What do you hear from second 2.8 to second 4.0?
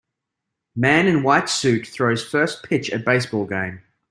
at baseball game.